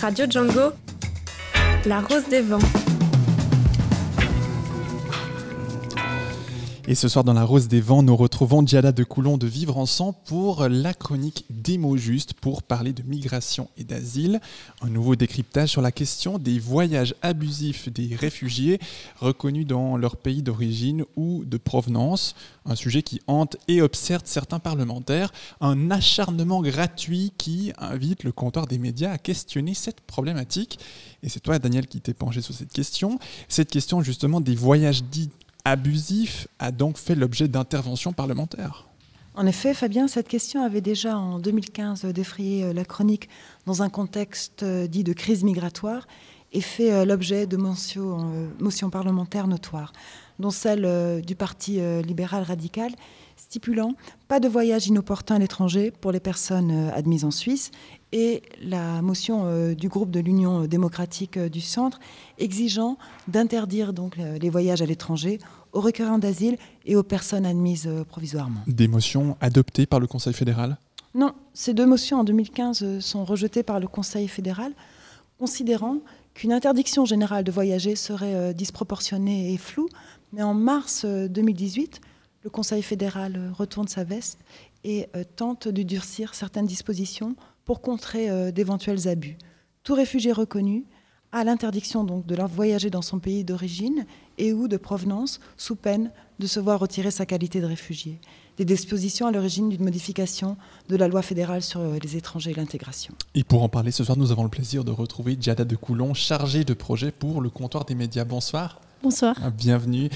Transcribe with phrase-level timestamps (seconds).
[0.00, 0.72] Radio Django,
[1.86, 2.75] La Rose des Vents.
[6.88, 9.76] Et ce soir, dans la Rose des Vents, nous retrouvons Diada de Coulon de Vivre
[9.76, 14.40] Ensemble pour la chronique des mots justes pour parler de migration et d'asile.
[14.82, 18.78] Un nouveau décryptage sur la question des voyages abusifs des réfugiés
[19.18, 22.36] reconnus dans leur pays d'origine ou de provenance.
[22.64, 25.32] Un sujet qui hante et observe certains parlementaires.
[25.60, 30.78] Un acharnement gratuit qui invite le comptoir des médias à questionner cette problématique.
[31.24, 33.18] Et c'est toi, Daniel, qui t'es penché sur cette question.
[33.48, 35.30] Cette question, justement, des voyages dits
[35.66, 38.86] abusif a donc fait l'objet d'interventions parlementaires.
[39.34, 43.28] En effet, Fabien, cette question avait déjà en 2015 défrayé euh, la chronique
[43.66, 46.06] dans un contexte euh, dit de crise migratoire
[46.52, 49.92] et fait euh, l'objet de motions, parlementaires notoires,
[50.38, 52.92] dont celle du Parti libéral radical
[53.48, 53.94] stipulant
[54.28, 57.70] pas de voyage inopportun à l'étranger pour les personnes admises en Suisse
[58.12, 62.00] et la motion du groupe de l'Union démocratique du Centre
[62.38, 65.38] exigeant d'interdire donc les voyages à l'étranger
[65.76, 68.60] aux requérants d'asile et aux personnes admises euh, provisoirement.
[68.66, 70.78] Des motions adoptées par le Conseil fédéral?
[71.14, 74.72] Non, ces deux motions en 2015 euh, sont rejetées par le Conseil fédéral,
[75.38, 75.98] considérant
[76.32, 79.88] qu'une interdiction générale de voyager serait euh, disproportionnée et floue.
[80.32, 82.00] Mais en mars 2018,
[82.46, 84.38] le Conseil fédéral retourne sa veste
[84.84, 89.36] et tente de durcir certaines dispositions pour contrer d'éventuels abus.
[89.82, 90.84] Tout réfugié reconnu
[91.32, 94.06] à l'interdiction donc de voyager dans son pays d'origine
[94.38, 98.20] et ou de provenance sous peine de se voir retirer sa qualité de réfugié.
[98.58, 100.56] Des dispositions à l'origine d'une modification
[100.88, 103.12] de la loi fédérale sur les étrangers et l'intégration.
[103.34, 106.14] Et pour en parler ce soir, nous avons le plaisir de retrouver Djada de Coulon,
[106.14, 108.24] chargée de projet pour le comptoir des médias.
[108.24, 108.80] Bonsoir.
[109.06, 109.36] Bonsoir.
[109.40, 110.08] Ah, bienvenue.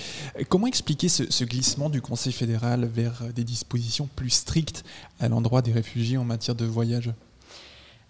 [0.48, 4.82] Comment expliquer ce, glissement du Conseil fédéral vers des dispositions plus strictes
[5.20, 7.12] à l'endroit des réfugiés en matière de voyage?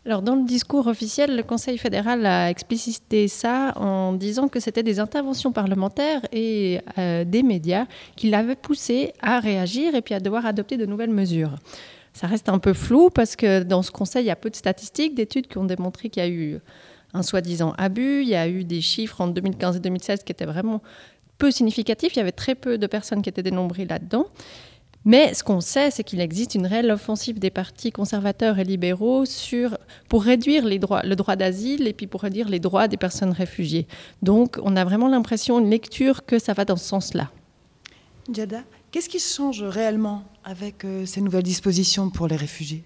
[0.07, 4.83] Alors, dans le discours officiel, le Conseil fédéral a explicité ça en disant que c'était
[4.83, 7.85] des interventions parlementaires et euh, des médias
[8.17, 11.57] qui l'avaient poussé à réagir et puis à devoir adopter de nouvelles mesures.
[12.15, 14.57] Ça reste un peu flou parce que dans ce Conseil, il y a peu de
[14.57, 16.59] statistiques, d'études qui ont démontré qu'il y a eu
[17.15, 18.23] un soi-disant abus.
[18.23, 20.83] Il y a eu des chiffres en 2015 et 2016 qui étaient vraiment
[21.39, 22.15] peu significatifs.
[22.15, 24.27] Il y avait très peu de personnes qui étaient dénombrées là-dedans.
[25.05, 29.25] Mais ce qu'on sait, c'est qu'il existe une réelle offensive des partis conservateurs et libéraux
[29.25, 29.79] sur,
[30.09, 33.33] pour réduire les droits, le droit d'asile et puis pour réduire les droits des personnes
[33.33, 33.87] réfugiées.
[34.23, 37.31] Donc on a vraiment l'impression, une lecture, que ça va dans ce sens-là.
[38.31, 42.83] Djada, qu'est-ce qui change réellement avec euh, ces nouvelles dispositions pour les réfugiés?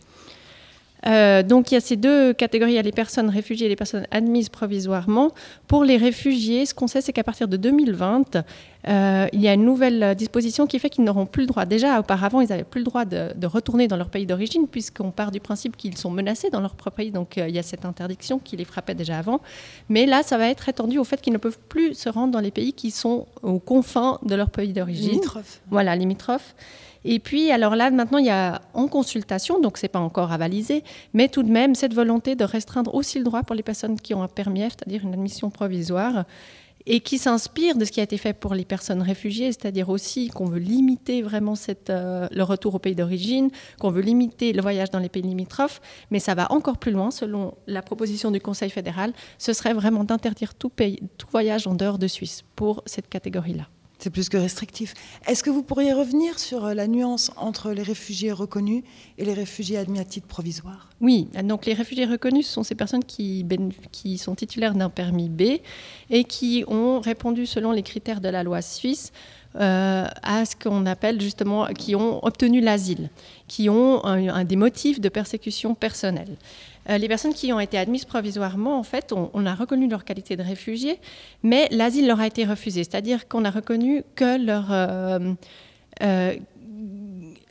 [1.06, 3.68] Euh, donc il y a ces deux catégories, il y a les personnes réfugiées et
[3.68, 5.30] les personnes admises provisoirement.
[5.66, 8.44] Pour les réfugiés, ce qu'on sait, c'est qu'à partir de 2020,
[8.86, 11.64] euh, il y a une nouvelle disposition qui fait qu'ils n'auront plus le droit.
[11.64, 15.30] Déjà, auparavant, ils n'avaient plus le droit de, retourner dans leur pays d'origine, puisqu'on part
[15.30, 17.10] du principe qu'ils sont menacés dans leur propre pays.
[17.10, 19.40] Donc euh, il y a cette interdiction qui les frappait déjà avant.
[19.88, 22.40] Mais là, ça va être étendu au fait qu'ils ne peuvent plus se rendre dans
[22.40, 25.10] les pays qui sont aux confins de leur pays d'origine.
[25.10, 25.60] Limitrophes.
[25.70, 26.54] Voilà, limitrophes.
[27.04, 30.32] Et puis, alors là, maintenant, il y a en consultation, donc ce n'est pas encore
[30.32, 30.82] avalisé,
[31.12, 34.14] mais tout de même cette volonté de restreindre aussi le droit pour les personnes qui
[34.14, 36.24] ont un permis c'est-à-dire une admission provisoire,
[36.86, 40.28] et qui s'inspire de ce qui a été fait pour les personnes réfugiées, c'est-à-dire aussi
[40.28, 41.54] qu'on veut limiter vraiment
[41.88, 45.80] euh, le retour au pays d'origine, qu'on veut limiter le voyage dans les pays limitrophes,
[46.10, 50.04] mais ça va encore plus loin, selon la proposition du Conseil fédéral, ce serait vraiment
[50.04, 50.70] d'interdire tout,
[51.18, 53.66] tout voyage en dehors de Suisse pour cette catégorie-là.
[53.98, 54.92] C'est plus que restrictif.
[55.26, 58.82] Est-ce que vous pourriez revenir sur euh, la nuance entre les réfugiés reconnus
[59.18, 60.90] et les réfugiés admis à titre provisoire?
[61.00, 63.46] Oui, donc les réfugiés reconnus, ce sont ces personnes qui,
[64.18, 65.60] sont titulaires d'un permis B
[66.10, 69.12] et qui ont répondu selon les critères de la loi suisse
[69.56, 73.10] euh, à ce qu'on appelle justement, qui ont obtenu l'asile,
[73.46, 76.36] qui ont un, des motifs de persécution personnelle.
[76.88, 80.36] Euh, les personnes qui ont été admises provisoirement, en fait, on, a reconnu leur qualité
[80.36, 80.98] de réfugiés,
[81.42, 82.84] mais l'asile leur a été refusé.
[82.84, 84.66] C'est-à-dire qu'on a reconnu que leur...
[84.70, 85.34] Euh,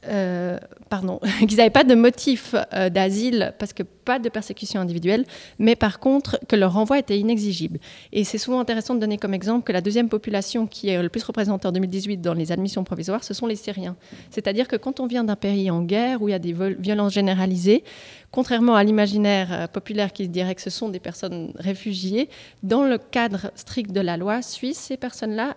[0.06, 0.60] euh,
[1.40, 2.56] qu'ils n'avaient pas de motif
[2.92, 5.26] d'asile parce que pas de persécution individuelle,
[5.60, 7.80] mais par contre que leur renvoi était inexigible.
[8.12, 11.10] Et c'est souvent intéressant de donner comme exemple que la deuxième population qui est le
[11.10, 13.96] plus représentée en 2018 dans les admissions provisoires, ce sont les Syriens.
[14.30, 17.14] C'est-à-dire que quand on vient d'un pays en guerre où il y a des violences
[17.14, 17.84] généralisées,
[18.32, 22.30] contrairement à l'imaginaire euh, populaire qui dirait que ce sont des personnes réfugiées,
[22.62, 25.56] dans le cadre strict de la loi suisse, ces personnes-là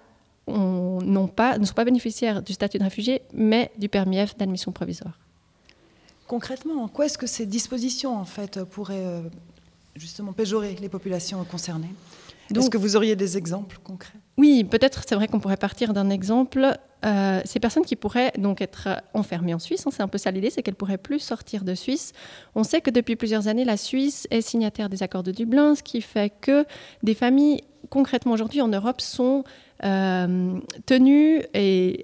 [0.48, 1.26] ne
[1.64, 5.25] sont pas bénéficiaires du statut de réfugié, mais du permis F d'admission provisoire.
[6.26, 9.22] Concrètement, en quoi est-ce que ces dispositions en fait, pourraient euh,
[9.94, 11.94] justement péjorer les populations concernées?
[12.54, 14.18] Est-ce que vous auriez des exemples concrets?
[14.38, 16.76] Oui, peut-être c'est vrai qu'on pourrait partir d'un exemple.
[17.04, 20.30] Euh, ces personnes qui pourraient donc être enfermées en Suisse, hein, c'est un peu ça
[20.30, 22.12] l'idée, c'est qu'elles pourraient plus sortir de Suisse.
[22.54, 25.82] On sait que depuis plusieurs années, la Suisse est signataire des accords de Dublin, ce
[25.82, 26.64] qui fait que
[27.02, 29.44] des familles concrètement aujourd'hui en Europe sont
[29.84, 31.42] euh, tenues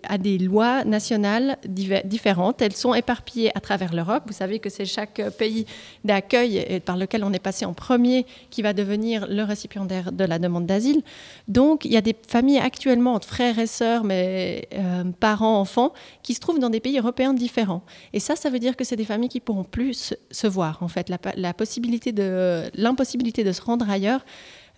[0.08, 2.60] à des lois nationales différentes.
[2.60, 4.24] Elles sont éparpillées à travers l'Europe.
[4.26, 5.64] Vous savez que c'est chaque pays
[6.04, 10.38] d'accueil par lequel on est passé en premier qui va devenir le récipiendaire de la
[10.38, 11.02] demande d'asile.
[11.48, 15.92] Donc il y a des familles actuellement entre frères et sœurs, mais euh, parents, enfants,
[16.22, 17.82] qui se trouvent dans des pays européens différents.
[18.12, 20.82] Et ça, ça veut dire que c'est des familles qui pourront plus se voir.
[20.82, 24.24] En fait, la, possibilité de l'impossibilité de se rendre ailleurs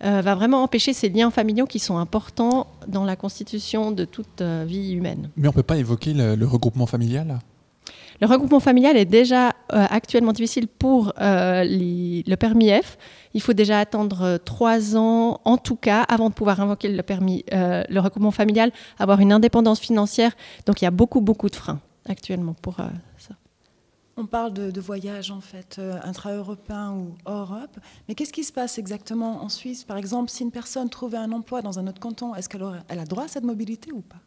[0.03, 4.41] euh, va vraiment empêcher ces liens familiaux qui sont importants dans la constitution de toute
[4.41, 5.29] euh, vie humaine.
[5.37, 7.39] Mais on ne peut pas évoquer le, regroupement familial?
[8.21, 12.97] Le regroupement familial est déjà euh, actuellement difficile pour le permis F.
[13.33, 17.43] Il faut déjà attendre trois ans, en tout cas, avant de pouvoir invoquer le permis,
[17.51, 20.31] le regroupement familial, avoir une indépendance financière.
[20.65, 22.77] Donc il y a beaucoup, beaucoup de freins actuellement pour
[23.17, 23.35] ça.
[24.17, 27.77] On parle de, voyages en fait euh, intra-européens ou hors Europe,
[28.07, 29.83] mais qu'est-ce qui se passe exactement en Suisse?
[29.83, 32.99] Par exemple, si une personne trouvait un emploi dans un autre canton, est-ce qu'elle elle
[32.99, 34.19] a droit à cette mobilité ou pas?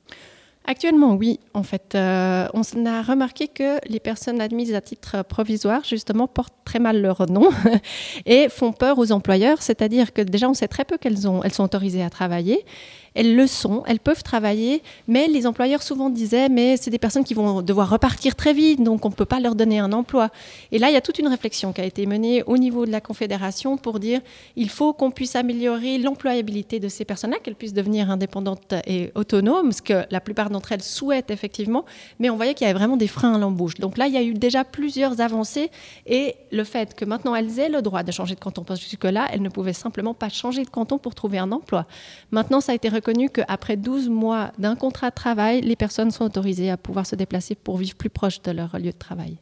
[0.70, 1.40] Actuellement, oui.
[1.54, 6.52] En fait, euh, on a remarqué que les personnes admises à titre provisoire, justement, portent
[6.66, 7.48] très mal leur nom
[8.26, 9.62] et font peur aux employeurs.
[9.62, 12.66] C'est-à-dire que déjà, on sait très peu qu'elles elles sont autorisées à travailler
[13.14, 17.24] elles le sont, elles peuvent travailler, mais les employeurs souvent disaient, mais c'est des personnes
[17.24, 20.30] qui vont devoir repartir très vite, donc on ne peut pas leur donner un emploi.
[20.72, 22.90] Et là, il y a toute une réflexion qui a été menée au niveau de
[22.90, 24.20] la Confédération pour dire,
[24.56, 29.72] il faut qu'on puisse améliorer l'employabilité de ces personnes-là, qu'elles puissent devenir indépendantes et autonomes,
[29.72, 31.84] ce que la plupart d'entre elles souhaitent effectivement,
[32.18, 33.74] mais on voyait qu'il y avait vraiment des freins à l'embauche.
[33.76, 35.70] Donc là, il y a eu déjà plusieurs avancées
[36.06, 38.86] et le fait que maintenant elles aient le droit de changer de canton, parce que
[38.86, 41.86] jusque-là, elles ne pouvaient simplement pas changer de canton pour trouver un emploi.
[42.30, 46.24] Maintenant, ça a été reconnu qu'après 12 mois d'un contrat de travail, les personnes sont
[46.24, 49.38] autorisées à pouvoir se déplacer pour vivre plus proche de leur lieu de travail.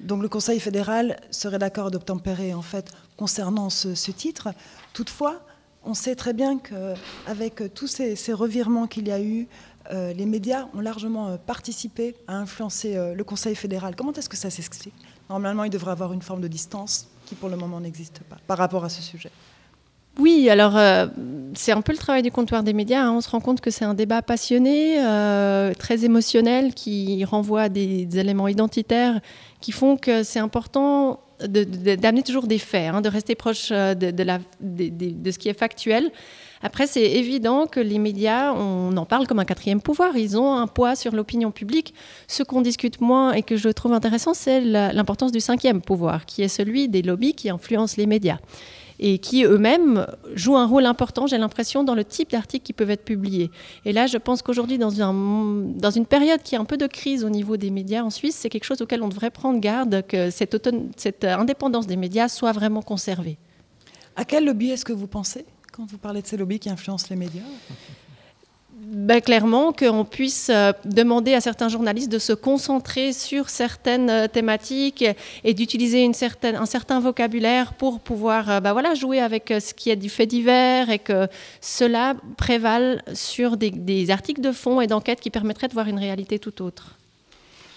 [0.00, 4.48] Donc le Conseil fédéral serait d'accord d'obtempérer en fait concernant ce, titre.
[4.92, 5.42] Toutefois,
[5.84, 9.46] on sait très bien qu'avec tous ces, revirements qu'il y a eu,
[9.90, 13.96] euh, les médias ont largement euh, participé à influencer euh, le Conseil fédéral.
[13.96, 14.94] Comment est-ce que ça s'explique?
[15.28, 18.58] Normalement, il devrait avoir une forme de distance qui pour le moment n'existe pas par
[18.58, 19.30] rapport à ce sujet.
[20.18, 21.06] Oui, alors euh,
[21.54, 23.04] c'est un peu le travail du comptoir des médias.
[23.04, 23.12] Hein.
[23.12, 27.68] On se rend compte que c'est un débat passionné, euh, très émotionnel, qui renvoie à
[27.68, 29.20] des, éléments identitaires
[29.60, 34.10] qui font que c'est important d'amener toujours des faits, hein, de rester proche euh, de,
[34.10, 36.12] de, ce qui est factuel.
[36.62, 40.16] Après, c'est évident que les médias, on en parle comme un quatrième pouvoir.
[40.16, 41.94] Ils ont un poids sur l'opinion publique.
[42.28, 46.42] Ce qu'on discute moins et que je trouve intéressant, c'est l'importance du cinquième pouvoir, qui
[46.42, 48.38] est celui des lobbies qui influencent les médias
[49.04, 52.90] et qui eux-mêmes jouent un rôle important, j'ai l'impression, dans le type d'articles qui peuvent
[52.90, 53.50] être publiés.
[53.84, 57.28] Et là, je pense qu'aujourd'hui, dans, une période qui est un peu de crise au
[57.28, 61.24] niveau des médias en Suisse, c'est quelque chose auquel on devrait prendre garde, que cette
[61.24, 63.38] indépendance des médias soit vraiment conservée.
[64.14, 67.08] À quel lobby est-ce que vous pensez quand vous parlez de ces lobbies qui influencent
[67.10, 67.42] les médias?
[68.92, 74.28] Ben, clairement qu'on puisse euh, demander à certains journalistes de se concentrer sur certaines euh,
[74.28, 75.04] thématiques
[75.44, 80.10] et d'utiliser un certain vocabulaire pour pouvoir ben, voilà, jouer avec ce qui est du
[80.10, 81.26] fait divers et que
[81.62, 86.38] cela prévale sur des articles de fond et d'enquête qui permettraient de voir une réalité
[86.38, 86.98] tout autre.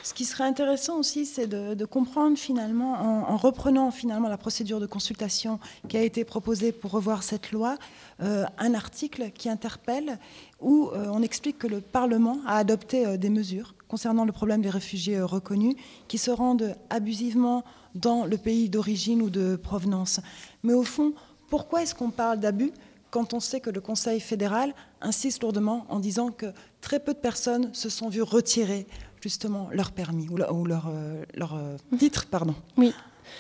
[0.06, 2.94] Ce qui serait intéressant aussi, c'est de, comprendre finalement,
[3.28, 5.60] en, reprenant finalement la procédure de consultation
[5.90, 7.80] qui a été proposée pour revoir cette loi,
[8.22, 10.20] euh, un article qui interpelle
[10.62, 14.62] où euh, on explique que le Parlement a adopté euh, des mesures concernant le problème
[14.62, 15.76] des réfugiés reconnus
[16.08, 17.64] qui se rendent abusivement
[17.96, 20.20] dans le pays d'origine ou de provenance.
[20.62, 21.14] Mais au fond,
[21.50, 22.72] pourquoi est-ce qu'on parle d'abus
[23.10, 26.48] quand on sait que le Conseil fédéral insiste lourdement en disant que
[26.82, 28.86] très peu de personnes se sont vues retirer
[29.26, 32.94] justement leur permis ou, leur, euh, leur, euh, titre pardon, oui.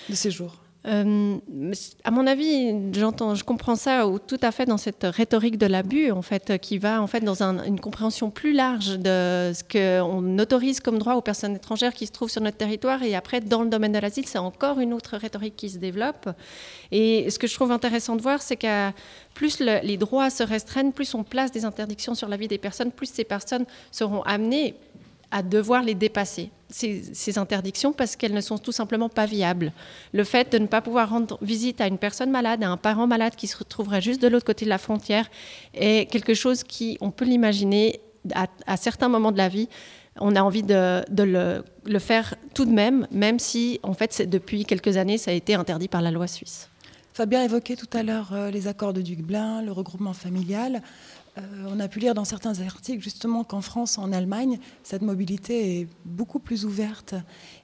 [0.09, 0.55] de séjour
[0.87, 1.37] euh,
[2.03, 6.11] à mon avis, j'entends, je comprends ça tout à fait dans cette rhétorique de l'abus,
[6.11, 10.79] en fait, qui va en fait dans une compréhension plus large de ce qu'on autorise
[10.81, 13.01] comme droit aux personnes étrangères qui se trouvent sur notre territoire.
[13.01, 16.29] Et après, dans le domaine de l'asile, c'est encore une autre rhétorique qui se développe.
[16.91, 18.93] Et ce que je trouve intéressant de voir, c'est qu'à
[19.33, 22.91] plus les droits se restreignent, plus on place des interdictions sur la vie des personnes,
[22.91, 24.75] plus ces personnes seront amenées
[25.35, 29.73] à devoir les dépasser, ces, interdictions, parce qu'elles ne sont tout simplement pas viables.
[30.13, 33.05] Le fait de ne pas pouvoir rendre visite à une personne malade, à un parent
[33.05, 35.29] malade qui se retrouverait juste de l'autre côté de la frontière,
[35.73, 37.99] est quelque chose qui, on peut l'imaginer,
[38.33, 39.67] à, certains moments de la vie,
[40.21, 44.95] on a envie de, le, faire tout de même, même si, en fait, depuis quelques
[44.95, 46.69] années, ça a été interdit par la loi suisse.
[47.11, 50.81] Fabien évoquait tout à l'heure euh, les accords de Dublin, le regroupement familial.
[51.37, 55.81] Euh, on a pu lire dans certains articles justement qu'en France, en Allemagne, cette mobilité
[55.81, 57.15] est beaucoup plus ouverte.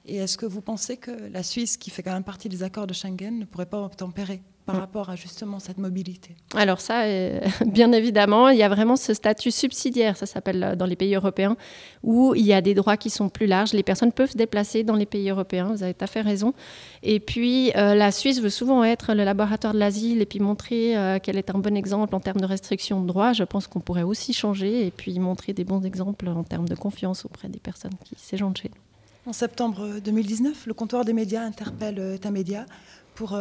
[0.04, 2.86] Et est-ce que vous pensez que la Suisse, qui fait quand même partie des accords
[2.86, 4.42] de Schengen, ne pourrait pas obtempérer?
[4.64, 8.96] Par rapport à justement cette mobilité Alors ça, euh, bien évidemment, il y a vraiment
[8.96, 11.56] ce statut subsidiaire, ça s'appelle euh, dans les pays européens,
[12.02, 13.72] où il y a des droits qui sont plus larges.
[13.72, 16.54] Les personnes peuvent se déplacer dans les pays européens, vous avez tout à fait raison.
[17.02, 20.94] Et puis euh, la Suisse veut souvent être le laboratoire de l'asile et puis montrer
[21.22, 23.32] qu'elle est un bon exemple en termes de restriction de droits.
[23.32, 26.74] Je pense qu'on pourrait aussi changer et puis montrer des bons exemples en termes de
[26.74, 29.30] confiance auprès des personnes qui séjournent chez nous.
[29.30, 32.66] En septembre 2019, le comptoir des médias interpelle Tamedia
[33.14, 33.36] pour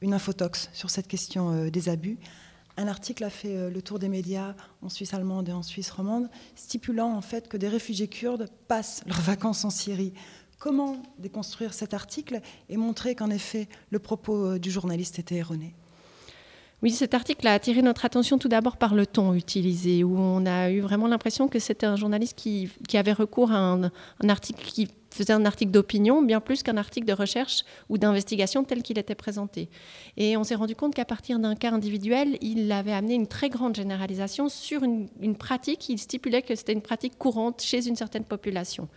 [0.00, 2.18] une infotox sur cette question euh, des abus.
[2.76, 5.90] Un article a fait euh, le tour des médias en Suisse allemande et en Suisse
[5.90, 10.12] romande, stipulant en fait que des réfugiés kurdes passent leurs vacances en Syrie.
[10.58, 15.74] Comment déconstruire cet article et montrer qu'en effet le propos euh, du journaliste était erroné?
[16.80, 20.46] Oui, cet article a attiré notre attention tout d'abord par le ton utilisé, où on
[20.46, 24.64] a eu vraiment l'impression que c'était un journaliste qui, avait recours à un, un, article
[24.64, 28.98] qui faisait un article d'opinion bien plus qu'un article de recherche ou d'investigation tel qu'il
[28.98, 29.68] était présenté.
[30.16, 33.48] Et on s'est rendu compte qu'à partir d'un cas individuel, il avait amené une très
[33.48, 35.88] grande généralisation sur une, une pratique.
[35.88, 38.88] Il stipulait que c'était une pratique courante chez une certaine population.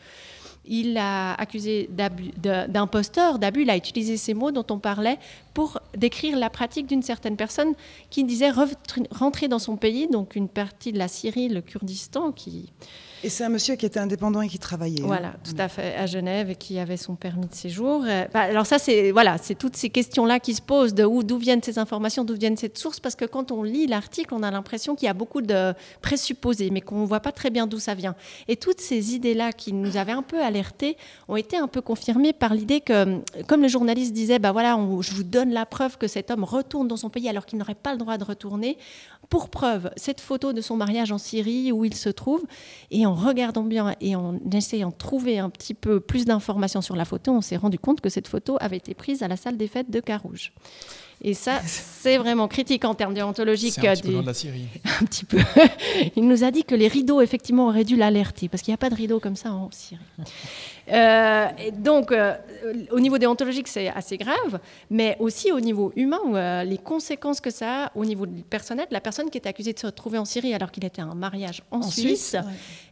[0.64, 5.18] Il a accusé d'imposteur, d'abus, il a utilisé ces mots dont on parlait
[5.54, 7.74] pour décrire la pratique d'une certaine personne
[8.10, 8.52] qui disait
[9.12, 12.72] rentrer dans son pays, donc une partie de la Syrie, le Kurdistan, qui,
[13.24, 15.04] et c'est un monsieur qui était indépendant et qui travaillait.
[15.04, 15.08] Hein.
[15.08, 18.04] Voilà, tout à fait, à Genève et qui avait son permis de séjour.
[18.08, 21.22] Euh, bah, alors ça, c'est voilà, c'est toutes ces questions-là qui se posent de où,
[21.22, 24.42] d'où viennent ces informations, d'où viennent ces sources, parce que quand on lit l'article, on
[24.42, 27.68] a l'impression qu'il y a beaucoup de présupposés, mais qu'on ne voit pas très bien
[27.68, 28.16] d'où ça vient.
[28.48, 32.34] Et toutes ces idées-là qui nous avaient un peu alertés ont été un peu confirmées
[32.34, 36.08] par l'idée que, comme le journaliste disait, bah voilà, je vous donne la preuve que
[36.08, 38.78] cet homme retourne dans son pays alors qu'il n'aurait pas le droit de retourner.
[39.30, 42.44] Pour preuve, cette photo de son mariage en Syrie où il se trouve,
[42.92, 46.96] et en regardant bien et en essayant de trouver un petit peu plus d'informations sur
[46.96, 49.58] la photo, on s'est rendu compte que cette photo avait été prise à la salle
[49.58, 50.54] des fêtes de Carouge.
[51.24, 53.74] Et ça, c'est vraiment critique en termes déontologiques.
[53.74, 54.68] C'est un petit peu de la Syrie.
[55.02, 55.38] un petit peu.
[56.16, 58.78] Il nous a dit que les rideaux, effectivement, auraient dû l'alerter, parce qu'il n'y a
[58.78, 60.02] pas de rideaux comme ça en Syrie.
[60.90, 62.36] Euh, donc, euh,
[62.92, 64.60] au niveau déontologique, c'est assez grave,
[64.90, 69.02] mais aussi au niveau humain, euh, les conséquences que ça a au niveau personnel, la
[69.02, 71.82] personne qui est accusée de se retrouver en Syrie alors qu'il était un mariage en,
[71.84, 72.36] Suisse,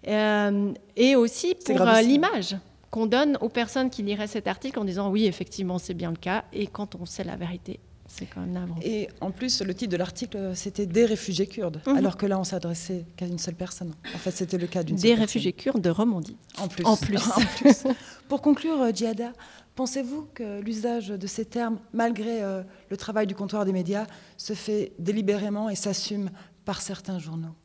[0.04, 2.56] et aussi pour l'image
[2.92, 6.18] qu'on donne aux personnes qui liraient cet article en disant oui, effectivement, c'est bien le
[6.18, 8.76] cas, et quand on sait la vérité, c'est quand même navrant.
[8.82, 11.96] Et en plus, le titre de l'article, c'était Des réfugiés kurdes, mhm.
[11.96, 13.94] alors que là, on s'adressait qu'à une seule personne.
[14.14, 16.38] En fait, c'était le cas d'une Des réfugiés kurdes de Romandie.
[16.58, 16.86] En plus.
[16.86, 17.84] En plus.
[18.28, 19.32] Pour conclure, euh, Djihada,
[19.76, 24.54] pensez-vous que l'usage de ces termes, malgré euh, le travail du comptoir des médias, se
[24.54, 26.32] fait délibérément et s'assume
[26.66, 27.56] par certains journaux?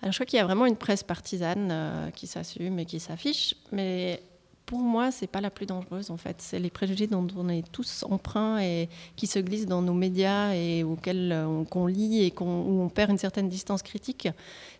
[0.00, 3.00] Alors, je crois qu'il y a vraiment une presse partisane euh, qui s'assume et qui
[3.00, 4.22] s'affiche, mais
[4.68, 6.36] pour moi, c'est pas la plus dangereuse en fait.
[6.40, 10.52] C'est les préjugés dont on est tous emprunts et qui se glissent dans nos médias
[10.52, 14.28] et auxquels on, qu'on lit et qu'on, où on perd une certaine distance critique.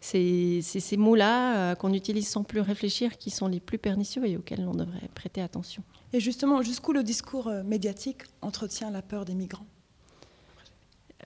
[0.02, 4.37] C'est, ces mots-là euh, qu'on utilise sans plus réfléchir qui sont les plus pernicieux et
[4.37, 5.83] auxquels on devrait prêter attention.
[6.12, 9.66] Et justement, jusqu'où le discours euh, médiatique entretient la peur des migrants?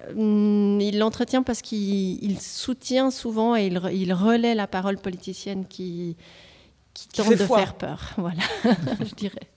[0.07, 6.17] Euh, il l'entretient parce qu'il soutient souvent et il, il relaie la parole politicienne qui,
[6.95, 8.13] qui tente de faire peur.
[8.17, 8.43] Voilà,
[9.01, 9.49] je dirais.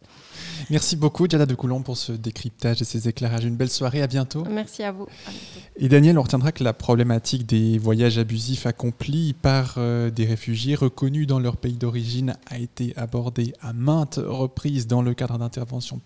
[0.70, 3.46] Merci beaucoup, Diana de Coulon, pour ce décryptage et ces éclairages.
[3.46, 4.44] Une belle soirée, à bientôt.
[4.50, 5.06] Merci à vous.
[5.78, 10.74] et Daniel, on retiendra que la problématique des voyages abusifs accomplis par euh, des réfugiés
[10.76, 16.02] reconnus dans leur pays d'origine a été abordée à maintes reprises dans le cadre d'interventions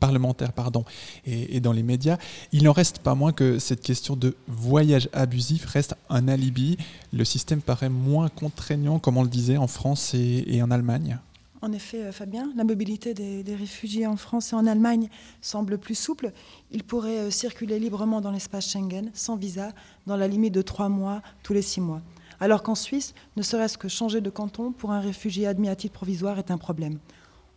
[0.00, 0.84] parlementaires pardon,
[1.26, 2.16] et, et, dans les médias.
[2.52, 6.78] Il n'en reste pas moins que cette question de voyage abusif reste un alibi.
[7.12, 11.18] Le système paraît moins contraignant, comme on le disait, en France et, et en Allemagne.
[11.60, 15.08] En effet, euh, Fabien, la mobilité des, réfugiés en France et en Allemagne
[15.40, 16.32] semble plus souple.
[16.70, 19.72] Ils pourraient euh, circuler librement dans l'espace Schengen, sans visa,
[20.06, 22.02] dans la limite de trois mois tous les six mois.
[22.40, 25.94] Alors qu'en Suisse, ne serait-ce que changer de canton pour un réfugié admis à titre
[25.94, 26.98] provisoire est un problème.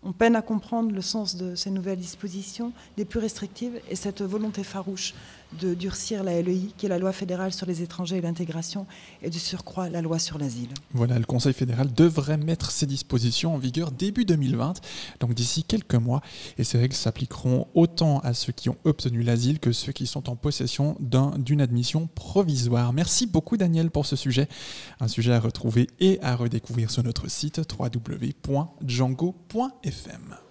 [0.04, 4.24] On peine à comprendre le sens de ces nouvelles dispositions, des plus restrictives, et cette
[4.24, 5.14] volonté farouche
[5.60, 8.88] de durcir la LEI, qui est la loi fédérale sur les étrangers et l'intégration,
[9.22, 10.70] et de surcroît la loi sur l'asile.
[10.94, 14.80] Voilà, le Conseil fédéral devrait mettre ces dispositions en vigueur début 2020,
[15.20, 16.22] donc d'ici quelques mois,
[16.58, 20.30] et ces règles s'appliqueront autant à ceux qui ont obtenu l'asile que ceux qui sont
[20.30, 22.94] en possession d'une admission provisoire.
[22.94, 24.48] Merci beaucoup Daniel pour ce sujet,
[25.00, 29.91] un sujet à retrouver et à redécouvrir sur notre site www.django.fr.
[29.92, 30.42] FM.